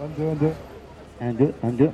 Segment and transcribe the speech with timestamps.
[0.00, 0.52] Un, deux, un, deux.
[1.20, 1.90] Un, deux, un, deux.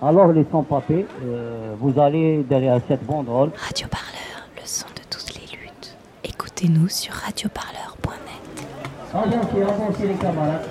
[0.00, 3.50] Alors, les sans-papiers, euh, vous allez derrière cette banderole.
[3.56, 5.96] Radio Parleur, le son de toutes les luttes.
[6.24, 8.66] Écoutez-nous sur radioparleur.net.
[9.14, 10.66] Avancez, avancez les camarades.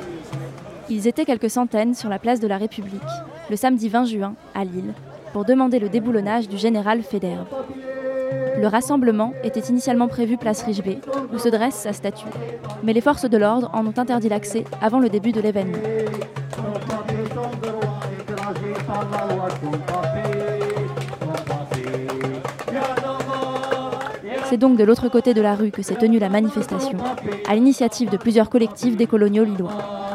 [0.90, 3.02] Ils étaient quelques centaines sur la place de la République,
[3.50, 4.94] le samedi 20 juin, à Lille,
[5.32, 7.48] pour demander le déboulonnage du général Federbe.
[8.62, 11.00] Le rassemblement était initialement prévu place Richebé,
[11.34, 12.28] où se dresse sa statue.
[12.84, 15.80] Mais les forces de l'ordre en ont interdit l'accès avant le début de l'événement.
[24.46, 27.00] C'est donc de l'autre côté de la rue que s'est tenue la manifestation,
[27.50, 30.11] à l'initiative de plusieurs collectifs décoloniaux lillois.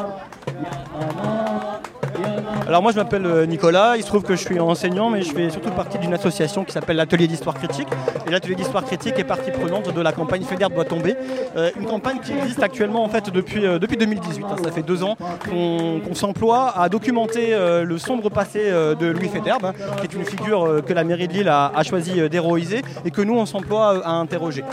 [2.66, 5.32] Alors moi je m'appelle euh, Nicolas, il se trouve que je suis enseignant mais je
[5.32, 7.86] fais surtout partie d'une association qui s'appelle l'Atelier d'Histoire Critique.
[8.26, 11.14] Et l'Atelier d'Histoire Critique est partie prenante de la campagne Fédère doit tomber.
[11.56, 14.44] Euh, une campagne qui existe actuellement en fait depuis, euh, depuis 2018.
[14.44, 14.56] hein.
[14.64, 15.16] ça fait deux ans
[15.48, 20.82] qu'on s'emploie à documenter le sombre passé de Louis Féderbe, hein, qui est une figure
[20.84, 24.64] que la mairie de Lille a, choisi d'héroïser et que nous on s'emploie à interroger.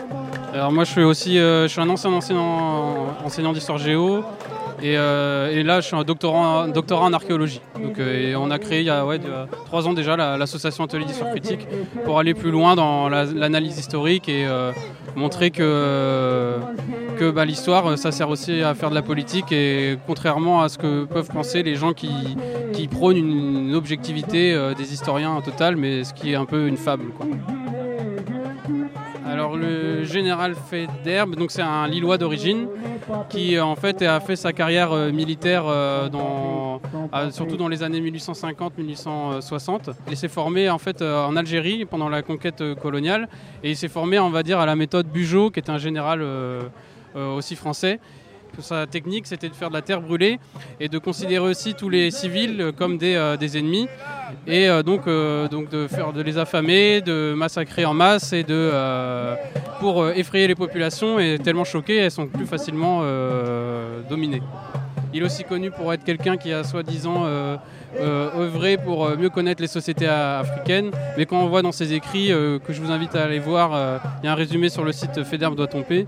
[0.52, 4.24] Alors moi je suis aussi je suis un ancien enseignant, enseignant d'histoire géo
[4.84, 7.62] et, euh, et là je suis un doctorant, doctorat en archéologie.
[7.82, 9.06] Donc, euh, et on a créé il y a,
[9.66, 11.66] trois ans déjà la- l'association Atelier d'histoire critique
[12.04, 14.72] pour aller plus loin dans la- l'analyse historique et euh,
[15.16, 16.58] montrer que,
[17.18, 20.78] que bah, l'histoire ça sert aussi à faire de la politique et contrairement à ce
[20.78, 22.10] que peuvent penser les gens qui,
[22.92, 27.06] prônent une, objectivité des historiens totale mais ce qui est un peu une fable.
[29.56, 32.68] Le général Federbe, donc c'est un Lillois d'origine
[33.30, 36.10] qui euh, en fait a fait sa carrière euh, militaire euh,
[37.32, 39.94] surtout dans les années 1850-1860.
[40.10, 43.30] Il s'est formé en fait en Algérie pendant la conquête coloniale
[43.64, 46.26] et il s'est formé on va dire à la méthode Bugeaud qui est un général
[47.16, 48.00] aussi français.
[48.60, 50.40] Sa technique c'était de faire de la terre brûlée
[50.80, 53.88] et de considérer aussi tous les civils comme des ennemis
[54.48, 59.36] et euh, donc, euh, donc de, les affamer, de massacrer en masse et de, euh,
[59.80, 63.04] pour effrayer les populations et tellement choquées, elles sont plus facilement
[64.10, 64.42] dominées.
[65.14, 67.26] Il est aussi connu pour être quelqu'un qui a soi-disant
[68.00, 72.74] œuvré pour mieux connaître les sociétés africaines, mais quand on voit dans ses écrits, que
[72.74, 75.56] je vous invite à aller voir, il y a un résumé sur le site Federbe
[75.56, 76.08] doit tomber,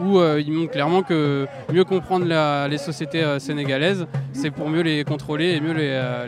[0.00, 2.26] où il montre clairement que mieux comprendre
[2.68, 5.74] les sociétés sénégalaises, c'est pour mieux les contrôler et mieux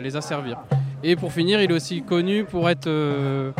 [0.01, 0.57] les asservir.
[1.03, 3.51] Et pour finir, il est aussi connu pour être euh,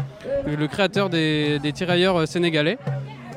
[0.46, 2.78] le créateur des, tirailleurs euh, sénégalais.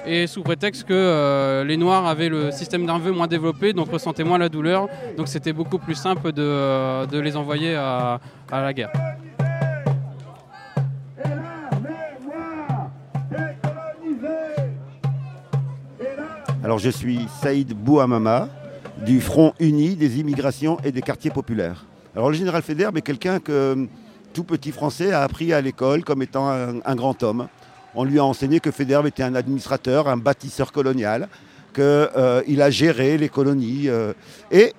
[0.06, 4.24] Et sous prétexte que euh, les Noirs avaient le système nerveux moins développé, donc ressentaient
[4.24, 4.88] moins la douleur.
[5.18, 8.18] Donc c'était beaucoup plus simple de, de les envoyer à,
[8.50, 8.90] à la guerre.
[16.64, 18.48] Alors je suis Saïd Bouhamama
[19.04, 21.84] du Front Uni des immigrations et des quartiers populaires.
[22.16, 23.88] Alors le général Federbe est quelqu'un que hum,
[24.32, 27.48] tout petit Français a appris à l'école comme étant un, grand homme.
[27.94, 31.28] On lui a enseigné que Federbe était un administrateur, un bâtisseur colonial,
[31.74, 33.88] qu'il a géré les colonies.
[33.88, 34.12] euh,
[34.50, 34.72] et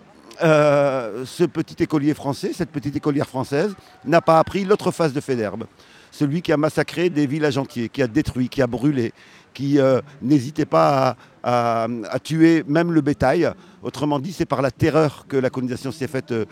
[0.43, 3.75] euh, ce petit écolier français, cette petite écolière française,
[4.05, 5.65] n'a pas appris l'autre face de Federbe.
[6.11, 9.13] Celui qui a massacré des villages entiers, qui a détruit, qui a brûlé,
[9.53, 11.87] qui euh, n'hésitait pas à,
[12.23, 13.49] tuer même le bétail.
[13.83, 16.45] Autrement dit, c'est par la terreur que la colonisation s'est faite euh,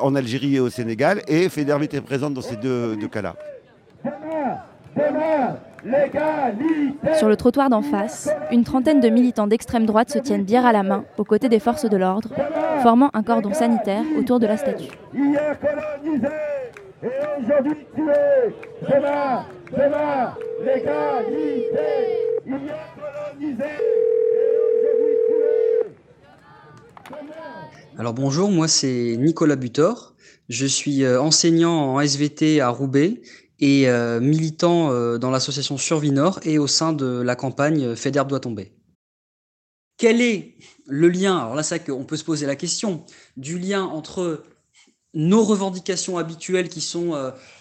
[0.00, 1.22] en Algérie et au Sénégal.
[1.28, 3.36] Et Federbe était présente dans ces deux, deux cas-là.
[7.18, 10.72] Sur le trottoir d'en face, une trentaine de militants d'extrême droite se tiennent bière à
[10.72, 12.30] la main aux côtés des forces de l'ordre,
[12.82, 14.90] formant un cordon sanitaire autour de la statue.
[15.14, 16.26] Hier colonisé
[17.02, 17.08] et
[17.38, 18.54] aujourd'hui tué.
[18.82, 21.78] Demain, demain, l'égalité.
[22.46, 25.90] Hier colonisé et aujourd'hui tué.
[27.98, 30.14] Alors bonjour, moi c'est Nicolas Butor.
[30.48, 33.20] Je suis euh, enseignant en SVT à Roubaix
[33.60, 38.28] et euh, militant euh, dans l'association Survie Nord et au sein de la campagne Federbe
[38.28, 38.72] doit tomber.
[39.98, 40.56] Quel est
[40.86, 43.04] le lien Alors là, c'est qu'on peut se poser la question
[43.36, 44.44] du lien entre
[45.14, 47.14] nos revendications habituelles qui sont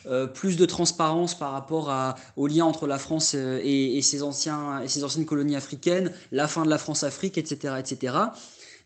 [0.05, 1.95] euh, plus de transparence par rapport
[2.35, 7.37] au lien entre la France et, ses anciennes colonies africaines, la fin de la France-Afrique,
[7.37, 8.17] etc., etc.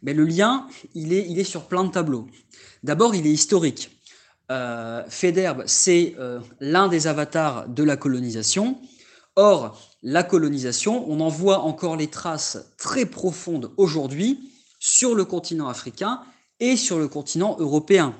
[0.04, 2.28] Mais le lien, il est sur plein de tableaux.
[2.84, 3.99] D'abord, il est historique.
[4.52, 8.80] Euh, Federbe, c'est euh, l'un des avatars de la colonisation.
[9.36, 15.68] Or, la colonisation, on en voit encore les traces très profondes aujourd'hui sur le continent
[15.68, 16.22] africain
[16.60, 18.16] et sur le continent européen.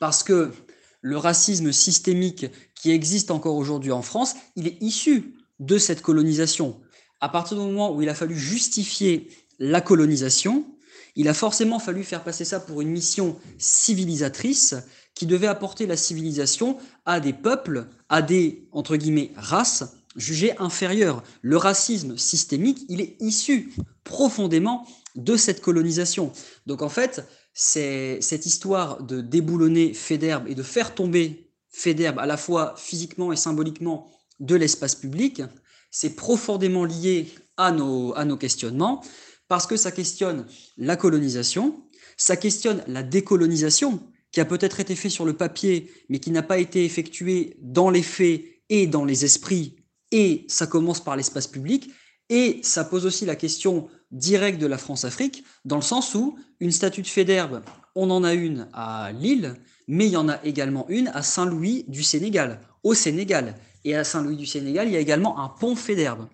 [0.00, 0.52] Parce que
[1.00, 6.80] le racisme systémique qui existe encore aujourd'hui en France, il est issu de cette colonisation.
[7.20, 9.28] À partir du moment où il a fallu justifier
[9.58, 10.66] la colonisation,
[11.14, 14.74] il a forcément fallu faire passer ça pour une mission civilisatrice
[15.16, 21.24] qui devait apporter la civilisation à des peuples, à des, entre guillemets, races jugées inférieures.
[21.42, 23.72] Le racisme systémique, il est issu
[24.04, 24.86] profondément
[25.16, 26.30] de cette colonisation.
[26.66, 32.26] Donc en fait, c'est cette histoire de déboulonner Fédère et de faire tomber Fédère à
[32.26, 35.42] la fois physiquement et symboliquement de l'espace public,
[35.90, 39.02] c'est profondément lié à nos, à nos questionnements,
[39.48, 40.46] parce que ça questionne
[40.76, 41.82] la colonisation,
[42.18, 46.42] ça questionne la décolonisation, qui a peut-être été fait sur le papier, mais qui n'a
[46.42, 49.76] pas été effectué dans les faits et dans les esprits,
[50.12, 51.90] et ça commence par l'espace public,
[52.28, 56.72] et ça pose aussi la question directe de la France-Afrique, dans le sens où une
[56.72, 57.62] statue de Fédère,
[57.94, 59.54] on en a une à Lille,
[59.88, 63.54] mais il y en a également une à Saint-Louis du Sénégal, au Sénégal.
[63.84, 66.16] Et à Saint-Louis du Sénégal, il y a également un pont Fédère.
[66.16, 66.28] Donc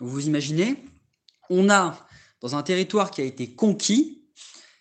[0.00, 0.76] vous imaginez,
[1.50, 2.06] on a
[2.40, 4.22] dans un territoire qui a été conquis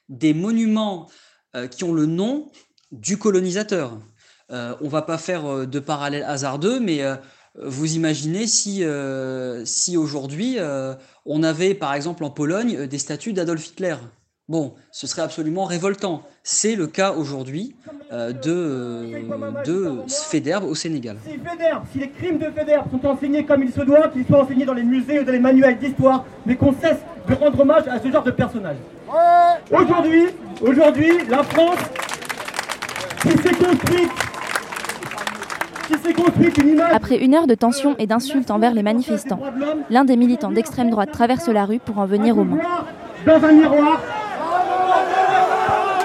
[0.09, 1.09] des monuments
[1.55, 2.51] euh, qui ont le nom
[2.91, 3.99] du colonisateur.
[4.51, 7.01] Euh, on va pas faire euh, de parallèle hasardeux, mais
[7.61, 8.83] vous imaginez si,
[9.63, 10.57] si aujourd'hui
[11.25, 13.95] on avait par exemple en Pologne des statues d'Adolf Hitler.
[14.49, 16.21] Bon, ce serait absolument révoltant.
[16.43, 17.77] C'est le cas aujourd'hui
[18.11, 21.15] euh, de, euh, de Federbe au Sénégal.
[21.25, 21.39] Si,
[21.93, 24.73] si les crimes de Federbe sont enseignés comme il se doit, qu'ils soient enseignés dans
[24.73, 26.97] les musées ou dans les manuels d'histoire, mais qu'on cesse
[27.29, 28.75] de rendre hommage à ce genre de personnage.
[29.71, 30.25] Aujourd'hui,
[30.61, 31.79] aujourd'hui, la France,
[33.21, 34.11] qui s'est construite
[36.91, 39.39] après une heure de tension et d'insultes envers les manifestants,
[39.89, 42.59] l'un des militants d'extrême droite traverse la rue pour en venir aux mains.
[43.25, 44.01] Dans un miroir,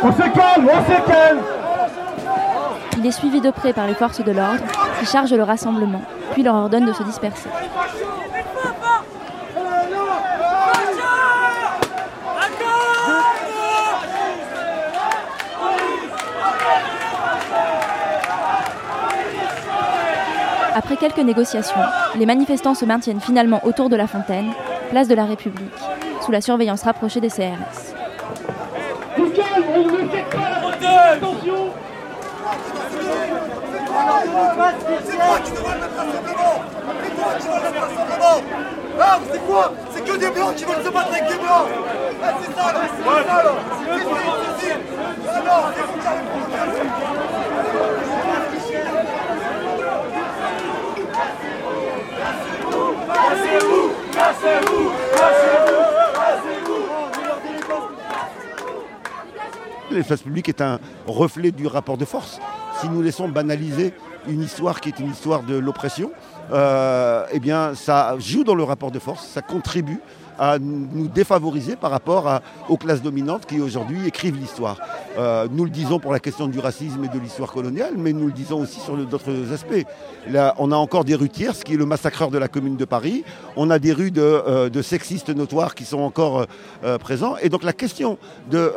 [0.02, 1.40] on se calme, on se calme
[2.98, 4.64] Il est suivi de près par les forces de l'ordre
[4.98, 6.02] qui chargent le rassemblement,
[6.32, 7.48] puis leur ordonnent de se disperser.
[20.74, 21.74] Après quelques négociations,
[22.16, 24.52] les manifestants se maintiennent finalement autour de la fontaine,
[24.90, 25.72] place de la République,
[26.20, 27.97] sous la surveillance rapprochée des CRS.
[29.78, 31.70] Attention
[35.04, 36.56] C'est quoi qui demande le rassemblement
[37.00, 38.38] C'est quoi qui demande le rassemblement
[39.00, 41.68] Ah, c'est quoi C'est que des blancs qui veulent se battre avec des blancs
[42.24, 43.52] Ah, c'est ça là C'est ça là
[43.84, 44.02] C'est
[44.58, 44.78] c'est
[45.24, 45.62] c'est Non,
[53.14, 55.57] Cassez-vous Cassez-vous Cassez-vous
[59.98, 60.78] L'espace public est un
[61.08, 62.38] reflet du rapport de force.
[62.80, 63.92] Si nous laissons banaliser
[64.28, 66.10] une histoire qui est une histoire de l'oppression,
[66.52, 70.00] euh, eh bien, ça joue dans le rapport de force, ça contribue
[70.40, 74.78] à nous défavoriser par rapport aux classes dominantes qui aujourd'hui écrivent l'histoire.
[75.18, 78.26] Euh, nous le disons pour la question du racisme et de l'histoire coloniale, mais nous
[78.26, 79.84] le disons aussi sur d'autres aspects.
[80.30, 82.84] Là, on a encore des rues tierces, qui est le massacreur de la commune de
[82.84, 83.24] Paris.
[83.56, 86.46] On a des rues de, euh, sexistes notoires qui sont encore
[87.00, 87.34] présents.
[87.42, 88.16] Et donc la question
[88.48, 88.72] de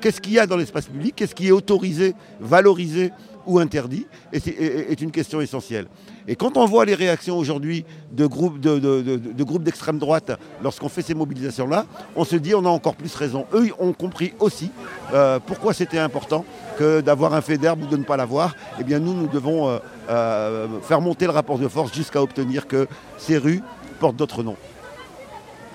[0.00, 3.12] qu'est-ce qu'il y a dans l'espace public, qu'est-ce qui est autorisé, valorisé
[3.46, 5.86] ou interdit, est une question essentielle.
[6.28, 10.32] Et quand on voit les réactions aujourd'hui de groupes de, groupes d'extrême droite
[10.62, 13.46] lorsqu'on fait ces mobilisations-là, on se dit on a encore plus raison.
[13.52, 14.70] Eux ont compris aussi
[15.12, 16.44] euh, pourquoi c'était important
[16.78, 18.54] que d'avoir un fait d'herbe ou de ne pas l'avoir.
[18.80, 19.78] Eh bien nous, nous devons euh,
[20.10, 22.88] euh, faire monter le rapport de force jusqu'à obtenir que
[23.18, 23.62] ces rues
[24.00, 24.56] portent d'autres noms.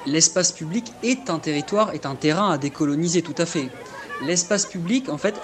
[0.05, 3.69] L'espace public est un territoire, est un terrain à décoloniser tout à fait.
[4.21, 5.41] L'espace public, en fait,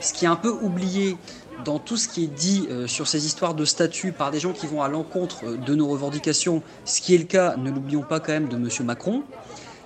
[0.00, 1.16] ce qui est un peu oublié
[1.58, 4.52] dans tout ce qui est dit euh, sur ces histoires de statut par des gens
[4.52, 8.04] qui vont à l'encontre euh, de nos revendications, ce qui est le cas, ne l'oublions
[8.04, 8.68] pas quand même, de M.
[8.84, 9.24] Macron,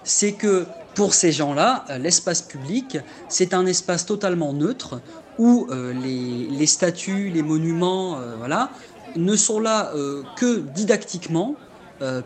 [0.04, 5.00] c'est que pour ces gens-là, euh, l'espace public, c'est un espace totalement neutre
[5.38, 8.70] où les, les, statues, les monuments, voilà,
[9.16, 9.90] ne sont là
[10.36, 11.56] que didactiquement,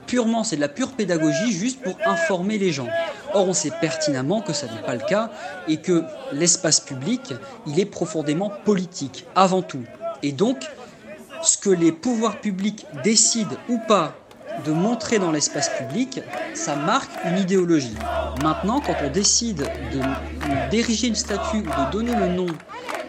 [0.06, 2.88] purement, c'est de la pure pédagogie, juste pour informer les gens.
[3.34, 5.30] Or, on sait pertinemment que ça n'est pas le cas
[5.68, 7.34] et que l'espace public,
[7.66, 9.84] il est profondément politique, avant tout.
[10.22, 10.58] Et donc,
[11.42, 14.14] ce que les pouvoirs publics décident ou pas
[14.64, 16.20] de montrer dans l'espace public,
[16.54, 17.96] ça marque une idéologie.
[18.42, 19.68] Maintenant, quand on décide
[20.70, 22.46] d'ériger une statue ou de donner le nom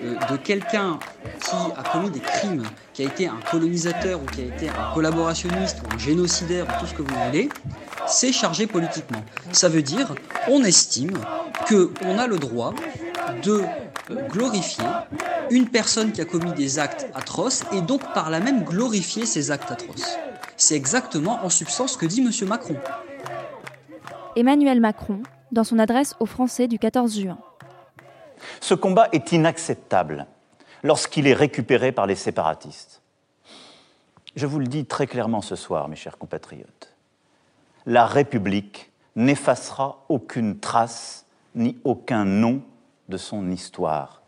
[0.03, 0.99] euh, de quelqu'un
[1.39, 4.93] qui a commis des crimes, qui a été un colonisateur ou qui a été un
[4.93, 7.49] collaborationniste ou un génocidaire ou tout ce que vous voulez,
[8.07, 9.23] c'est chargé politiquement.
[9.51, 10.13] Ça veut dire,
[10.47, 11.17] on estime
[11.67, 12.73] qu'on a le droit
[13.43, 13.63] de
[14.11, 14.85] euh, glorifier
[15.49, 19.51] une personne qui a commis des actes atroces et donc par là même glorifier ces
[19.51, 20.17] actes atroces.
[20.55, 22.47] C'est exactement en substance ce que dit M.
[22.47, 22.75] Macron.
[24.35, 25.21] Emmanuel Macron,
[25.51, 27.37] dans son adresse aux Français du 14 juin.
[28.59, 30.27] Ce combat est inacceptable
[30.83, 33.01] lorsqu'il est récupéré par les séparatistes.
[34.35, 36.96] Je vous le dis très clairement ce soir, mes chers compatriotes.
[37.89, 41.25] La République n'effacera aucune trace
[41.55, 42.61] ni aucun nom
[43.07, 44.21] de son histoire.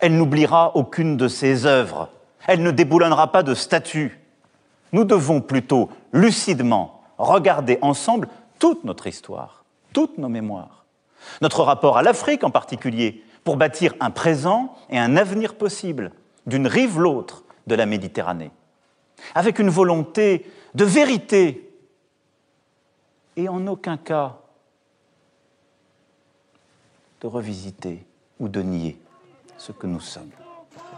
[0.00, 2.10] Elle n'oubliera aucune de ses œuvres.
[2.46, 4.20] Elle ne déboulonnera pas de statues.
[4.92, 10.84] Nous devons plutôt lucidement regarder ensemble toute notre histoire, toutes nos mémoires,
[11.40, 16.12] notre rapport à l'Afrique en particulier, pour bâtir un présent et un avenir possible
[16.46, 18.50] d'une rive l'autre de la Méditerranée,
[19.34, 20.44] avec une volonté
[20.74, 21.67] de vérité
[23.38, 24.36] et en aucun cas
[27.20, 28.04] de revisiter
[28.40, 29.00] ou de nier
[29.56, 30.30] ce que nous sommes.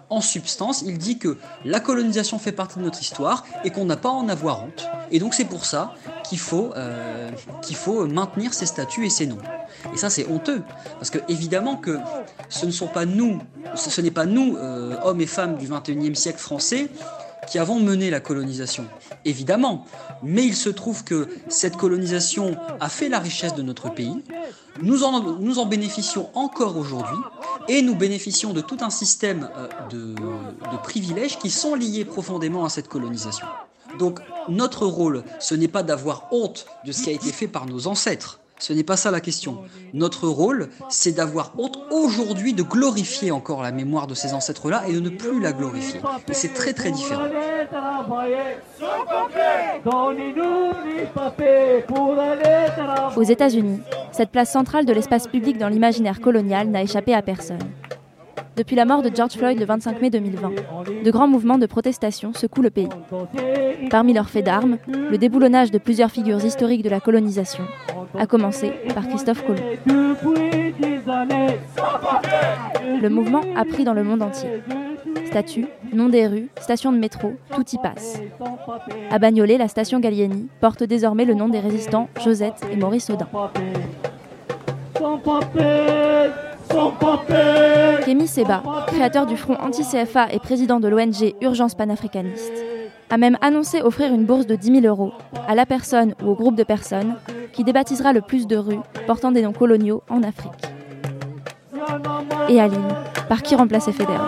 [0.08, 3.96] En substance, il dit que la colonisation fait partie de notre histoire et qu'on n'a
[3.96, 4.88] pas à en avoir honte.
[5.10, 5.94] Et donc c'est pour ça
[6.24, 7.30] qu'il faut, euh,
[8.08, 9.38] maintenir ces statuts et ces noms.
[9.92, 10.62] Et ça c'est honteux,
[10.94, 11.98] parce que évidemment que
[12.48, 13.38] ce ne sont pas nous,
[13.74, 16.88] ce n'est pas nous, euh, hommes et femmes du 21e siècle français,
[17.50, 18.86] qui avons mené la colonisation,
[19.24, 19.84] évidemment.
[20.22, 24.22] Mais il se trouve que cette colonisation a fait la richesse de notre pays.
[24.80, 27.18] Nous en, bénéficions encore aujourd'hui
[27.68, 32.68] et nous bénéficions de tout un système euh, de privilèges qui sont liés profondément à
[32.68, 33.46] cette colonisation.
[33.98, 37.66] Donc notre rôle, ce n'est pas d'avoir honte de ce qui a été fait par
[37.66, 38.39] nos ancêtres.
[38.60, 39.62] Ce n'est pas ça la question.
[39.94, 44.92] Notre rôle, c'est d'avoir honte aujourd'hui de glorifier encore la mémoire de ces ancêtres-là et
[44.92, 46.00] de ne plus la glorifier.
[46.28, 47.22] Et c'est très très différent.
[53.16, 53.80] Aux États-Unis,
[54.12, 57.58] cette place centrale de l'espace public dans l'imaginaire colonial n'a échappé à personne.
[58.56, 60.50] Depuis la mort de George Floyd le 25 mai 2020,
[61.04, 62.88] de grands mouvements de protestation secouent le pays.
[63.90, 67.64] Parmi leurs faits d'armes, le déboulonnage de plusieurs figures historiques de la colonisation,
[68.18, 69.62] à commencer par Christophe Colomb.
[73.02, 74.48] Le mouvement a pris dans le monde entier.
[75.26, 78.20] Statues, noms des rues, stations de métro, tout y passe.
[79.10, 83.28] À Bagnolet, la station Gallieni porte désormais le nom des résistants Josette et Maurice Audin.
[88.04, 92.64] Kémy Seba, créateur du Front anti-CFA et président de l'ONG Urgence panafricaniste,
[93.10, 95.12] a même annoncé offrir une bourse de 10 000 euros
[95.48, 97.14] à la personne ou au groupe de personnes
[97.52, 100.52] qui débaptisera le plus de rues portant des noms coloniaux en Afrique.
[102.48, 102.94] Et Aline,
[103.28, 104.18] par qui remplacer Federer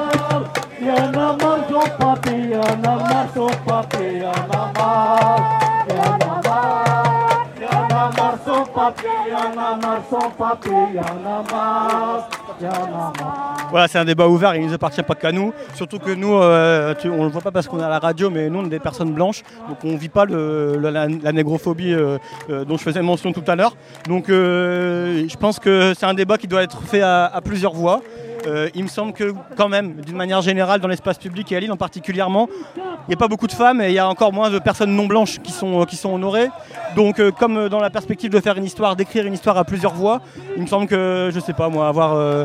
[13.70, 15.52] Voilà, c'est un débat ouvert, il ne nous appartient pas qu'à nous.
[15.74, 18.30] Surtout que nous, euh, on ne le voit pas parce qu'on est à la radio,
[18.30, 22.18] mais nous, on est des personnes blanches, donc on ne vit pas la, négrophobie euh,
[22.50, 23.74] euh, dont je faisais mention tout à l'heure.
[24.06, 28.02] Donc je pense que c'est un débat qui doit être fait à plusieurs voix.
[28.46, 31.60] Euh, il me semble que quand même, d'une manière générale, dans l'espace public et à
[31.60, 34.32] Lille en particulièrement, il n'y a pas beaucoup de femmes et il y a encore
[34.32, 36.48] moins de personnes non blanches qui sont, sont honorées.
[36.94, 39.64] Donc euh, comme euh, dans la perspective de faire une histoire, d'écrire une histoire à
[39.64, 40.20] plusieurs voix,
[40.56, 42.44] il me semble que, je sais pas moi, avoir euh,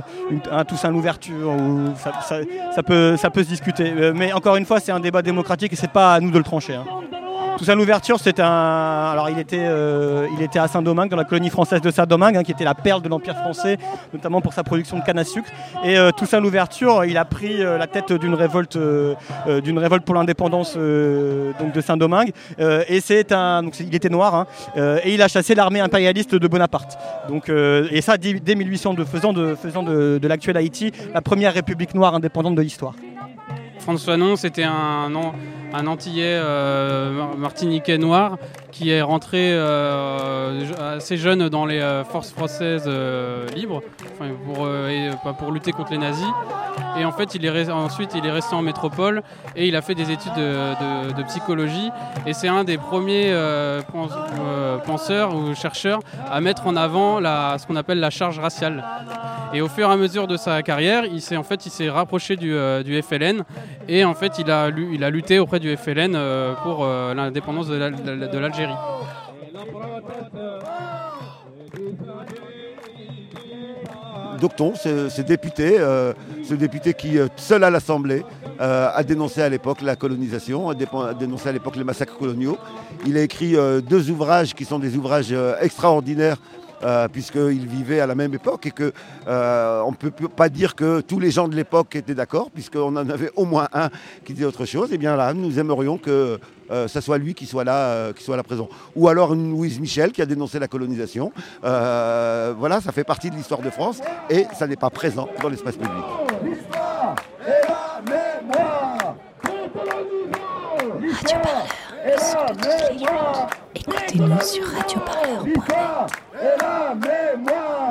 [0.52, 3.94] un Toussaint l'ouverture, ou ça, peut, se discuter.
[3.96, 6.38] Euh, mais encore une fois, c'est un débat démocratique et c'est pas à nous de
[6.38, 6.76] le trancher.
[6.76, 6.86] hein.
[7.58, 8.46] Toussaint l'ouverture, c'est un.
[9.12, 12.44] Alors, il était, euh, il était à Saint-Domingue, dans la colonie française de Saint-Domingue, hein,
[12.44, 13.78] qui était la perle de l'Empire français,
[14.14, 15.50] notamment pour sa production de canne à sucre.
[15.84, 19.16] Et euh, Toussaint l'ouverture, il a pris euh, la tête d'une révolte, euh,
[19.48, 22.32] euh, d'une révolte pour l'indépendance donc de Saint-Domingue.
[22.60, 23.64] Et c'est un.
[23.64, 24.46] Donc, il était noir, hein,
[25.04, 26.98] et il a chassé l'armée impérialiste de Bonaparte.
[27.28, 31.54] Donc, et ça, dès dès 1802, faisant de, faisant de, de l'actuel Haïti la première
[31.54, 32.94] république noire indépendante de l'histoire.
[33.80, 35.34] François Non, c'était un, an-
[35.74, 38.38] un Antillais euh, mar- martiniquais noir
[38.72, 42.90] qui est rentré euh, assez jeune dans les euh, forces françaises
[43.56, 43.82] libres
[44.46, 44.68] pour,
[45.38, 46.28] pour lutter contre les nazis.
[47.00, 49.22] Et en fait, il est ensuite, il est resté en métropole
[49.56, 51.90] et il a fait des études de, psychologie.
[52.26, 53.32] Et c'est un des premiers
[53.92, 58.84] pens- penseurs ou chercheurs à mettre en avant la, ce qu'on appelle la charge raciale.
[59.54, 62.56] Et au fur et à mesure de sa carrière, il s'est en fait, rapproché du,
[62.84, 63.44] du FLN
[63.88, 67.68] et en fait, il a, il a lutté auprès du FLN euh, pour euh, l'indépendance
[67.68, 68.74] de l'Al- de de l'Algérie.
[74.40, 76.14] Docton, ce, député, euh,
[76.52, 78.24] député qui, seul à l'Assemblée,
[78.60, 80.76] a dénoncé à l'époque la colonisation, a,
[81.14, 82.58] dénoncé à l'époque les massacres coloniaux.
[83.06, 83.56] Il a écrit
[83.88, 86.38] deux ouvrages qui sont des ouvrages extraordinaires
[86.84, 88.92] euh, puisqu'ils vivaient à la même époque et qu'on
[89.28, 93.10] euh, ne peut pas dire que tous les gens de l'époque étaient d'accord, puisqu'on en
[93.10, 93.90] avait au moins un
[94.26, 94.92] qui disait autre chose.
[94.92, 98.36] Et eh bien là, nous aimerions que ce soit lui qui soit là, qui soit
[98.36, 98.68] là présent.
[98.96, 101.32] Ou alors une Louise Michel qui a dénoncé la colonisation.
[101.62, 105.78] voilà, ça fait partie de l'histoire de France et ça n'est pas présent dans l'espace
[105.78, 106.04] public.
[113.76, 117.87] Écoutez-nous sur radioparleur.net et la mémoire.